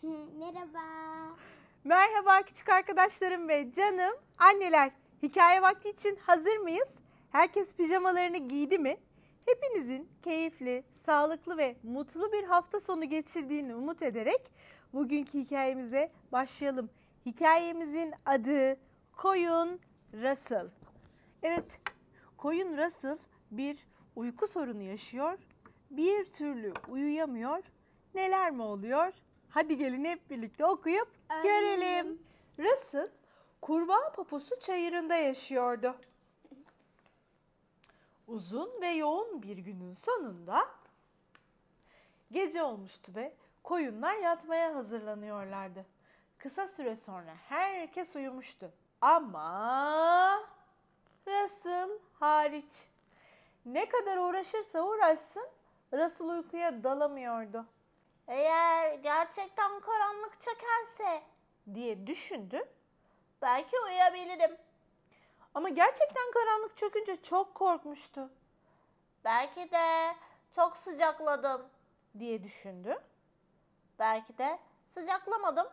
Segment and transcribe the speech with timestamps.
[0.38, 0.80] Merhaba.
[1.84, 4.90] Merhaba küçük arkadaşlarım ve canım anneler.
[5.22, 6.88] Hikaye vakti için hazır mıyız?
[7.32, 8.96] Herkes pijamalarını giydi mi?
[9.46, 14.50] Hepinizin keyifli, sağlıklı ve mutlu bir hafta sonu geçirdiğini umut ederek
[14.92, 16.90] bugünkü hikayemize başlayalım.
[17.26, 18.76] Hikayemizin adı
[19.16, 19.80] Koyun
[20.14, 20.68] Russell.
[21.42, 21.80] Evet,
[22.36, 23.18] Koyun Russell
[23.50, 23.86] bir
[24.16, 25.38] uyku sorunu yaşıyor.
[25.90, 27.62] Bir türlü uyuyamıyor.
[28.14, 29.12] Neler mi oluyor?
[29.50, 31.08] Hadi gelin hep birlikte okuyup
[31.42, 31.78] görelim.
[31.78, 32.22] Öğrenelim.
[32.58, 33.08] Russell
[33.60, 35.96] kurbağa poposu çayırında yaşıyordu.
[38.26, 40.68] Uzun ve yoğun bir günün sonunda
[42.30, 45.86] gece olmuştu ve koyunlar yatmaya hazırlanıyorlardı.
[46.38, 48.72] Kısa süre sonra herkes uyumuştu.
[49.00, 50.48] Ama
[51.26, 52.88] Russell hariç.
[53.66, 55.48] Ne kadar uğraşırsa uğraşsın
[55.92, 57.66] Russell uykuya dalamıyordu.
[58.30, 61.22] Eğer gerçekten karanlık çökerse
[61.74, 62.68] diye düşündü.
[63.42, 64.56] belki uyuyabilirim.
[65.54, 68.30] Ama gerçekten karanlık çökünce çok korkmuştu
[69.24, 70.14] Belki de
[70.54, 71.68] çok sıcakladım.
[72.18, 72.98] diye düşündü.
[73.98, 74.58] Belki de
[74.94, 75.66] sıcaklamadım.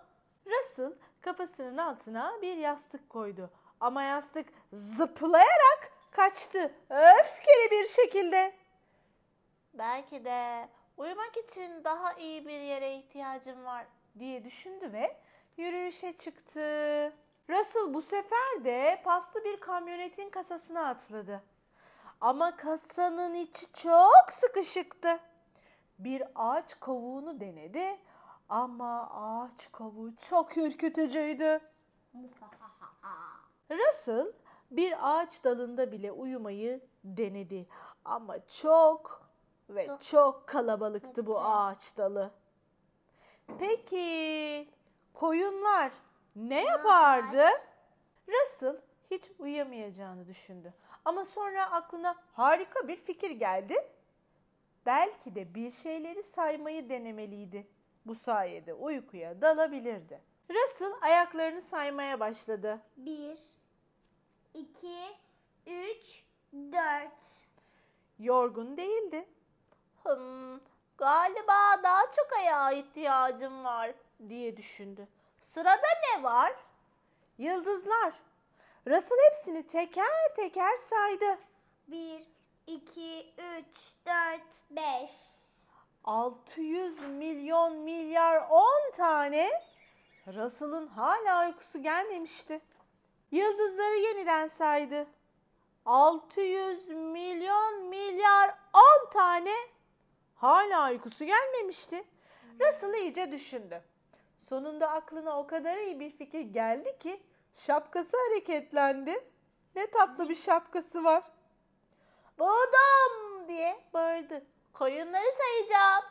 [0.46, 3.50] Russell kafasının altına bir yastık koydu.
[3.80, 8.56] Ama yastık zıplayarak kaçtı öfkeli bir şekilde.
[9.74, 13.86] Belki de uyumak için daha iyi bir yere ihtiyacım var.
[14.20, 15.18] diye düşündü ve
[15.58, 17.14] yürüyüşe çıktı.
[17.50, 21.44] Russell bu sefer de paslı bir kamyonetin kasasına atladı.
[22.22, 25.20] Ama kasanın içi çok sıkışıktı.
[26.00, 27.98] Bir ağaç kavuğunu denedi
[28.50, 31.60] ama ağaç kavuğu çok ürkütücüydü.
[33.72, 34.32] Russell
[34.72, 37.68] bir ağaç dalında bile uyumayı denedi
[38.06, 39.28] ama çok
[39.70, 42.32] ve çok kalabalıktı bu ağaç dalı.
[43.60, 44.68] Peki
[45.14, 45.92] koyunlar
[46.36, 47.46] ne yapardı?
[48.28, 48.76] Russell
[49.12, 50.74] hiç uyuyamayacağını düşündü.
[51.06, 53.76] Ama sonra aklına harika bir fikir geldi.
[54.86, 57.68] Belki de bir şeyleri saymayı denemeliydi.
[58.06, 60.22] Bu sayede uykuya dalabilirdi.
[60.50, 62.82] Russell ayaklarını saymaya başladı.
[62.98, 63.40] Bir,
[64.54, 64.98] iki,
[65.68, 67.48] üç, dört.
[68.20, 69.26] Yorgun değildi.
[70.08, 70.60] Hmm,
[70.98, 73.92] galiba daha çok ayağa ihtiyacım var.
[74.30, 75.08] diye düşündü.
[75.54, 76.54] Sırada ne var?
[77.38, 78.14] Yıldızlar.
[78.88, 81.38] Russell hepsini teker teker saydı.
[81.88, 82.28] Bir,
[82.68, 85.12] iki, üç, dört, beş.
[86.04, 89.52] 600 milyon milyar 10 tane.
[90.28, 92.62] Russell'ın hala uykusu gelmemişti.
[93.32, 95.08] Yıldızları yeniden saydı.
[95.86, 99.54] 600 milyon milyar 10 tane.
[100.38, 102.04] Hala uykusu gelmemişti.
[102.60, 103.82] Russell iyice düşündü.
[104.50, 107.24] Sonunda aklına o kadar iyi bir fikir geldi ki
[107.56, 109.24] şapkası hareketlendi.
[109.76, 111.24] Ne tatlı bir şapkası var.
[112.40, 114.46] Buldum diye bağırdı.
[114.74, 116.04] Koyunları sayacağım.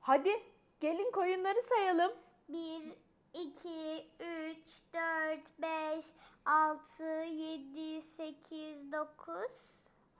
[0.00, 0.42] Hadi
[0.80, 2.12] gelin koyunları sayalım.
[2.48, 2.82] Bir,
[3.34, 6.06] iki, üç, dört, beş,
[6.44, 9.70] altı, yedi, sekiz, dokuz.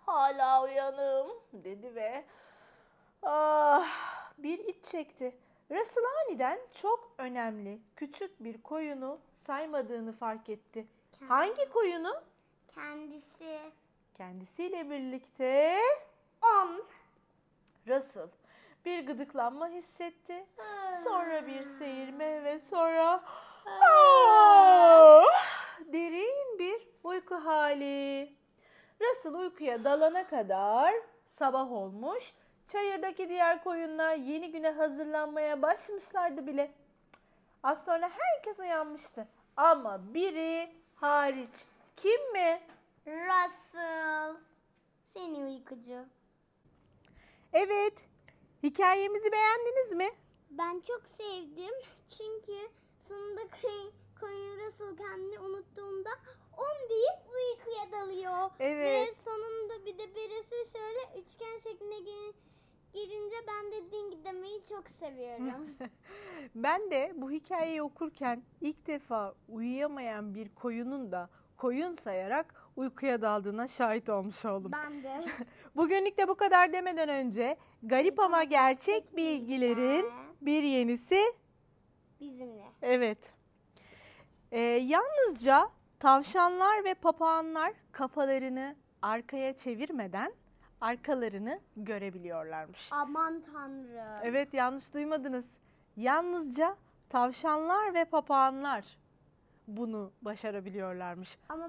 [0.07, 1.29] Hala uyanım.
[1.53, 2.25] dedi ve
[3.23, 3.89] ah,
[4.39, 5.37] bir iç çekti.
[5.71, 10.87] Russell aniden çok önemli küçük bir koyunu saymadığını fark etti.
[11.29, 12.13] Hangi koyunu?
[12.75, 13.59] Kendisi.
[14.17, 15.79] Kendisiyle birlikte
[16.43, 16.85] On.
[17.89, 18.29] Russell
[18.85, 20.47] bir gıdıklanma hissetti.
[21.05, 23.25] Sonra bir seyirme ve sonra
[23.67, 25.25] ah,
[25.93, 28.33] derin bir uyku hali.
[29.01, 30.95] Russell uykuya dalana kadar
[31.27, 32.33] sabah olmuş.
[32.69, 36.71] Çayırdaki diğer koyunlar yeni güne hazırlanmaya başlamışlardı bile.
[37.63, 39.29] Az sonra herkes uyanmıştı.
[39.57, 41.65] Ama biri hariç.
[41.97, 42.61] Kim mi?
[43.07, 44.37] Russell.
[45.15, 46.05] Seni uykucu.
[47.53, 47.95] Evet.
[48.63, 50.11] Hikayemizi beğendiniz mi?
[50.51, 51.75] Ben çok sevdim
[52.09, 52.69] çünkü
[53.09, 53.41] sonunda
[54.21, 56.11] koyun, Russell kendini unuttuğunda
[56.59, 58.51] on deyip uykuya dalıyor.
[58.61, 59.09] Evet.
[59.09, 61.48] Ve sonunda bir de birisi şöyle üçgen
[63.49, 65.67] ben de ding demeyi çok seviyorum.
[66.55, 73.69] Ben de bu hikayeyi okurken ilk defa uyuyamayan bir koyunun da koyun sayarak uykuya daldığına
[73.69, 74.73] şahit olmuş oldum.
[74.73, 75.21] ben de.
[75.77, 80.07] Bugünlük de bu kadar demeden önce garip ama gerçek bilgilerin
[80.41, 81.21] bir yenisi
[82.21, 82.65] Bizimle.
[82.83, 83.19] evet.
[84.53, 85.69] Ee, yalnızca
[86.01, 90.33] tavşanlar ve papağanlar kafalarını arkaya çevirmeden
[90.81, 92.89] arkalarını görebiliyorlarmış.
[92.93, 94.21] Aman tanrım.
[94.23, 95.45] Evet yanlış duymadınız.
[95.97, 96.77] Yalnızca
[97.11, 98.85] tavşanlar ve papağanlar
[99.67, 101.39] bunu başarabiliyorlarmış.
[101.49, 101.69] Ama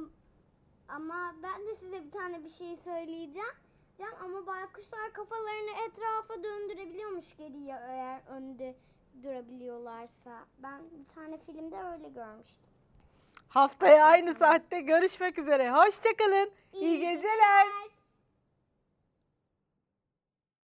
[0.89, 3.53] ama ben de size bir tane bir şey söyleyeceğim.
[3.99, 8.75] Can ama baykuşlar kafalarını etrafa döndürebiliyormuş geriye eğer önde
[9.23, 10.31] durabiliyorlarsa.
[10.63, 12.69] Ben bir tane filmde öyle görmüştüm.
[13.49, 15.71] Haftaya aynı saatte görüşmek üzere.
[15.71, 16.51] Hoşçakalın.
[16.73, 17.15] İyi, İyi geceler.
[17.15, 17.67] geceler.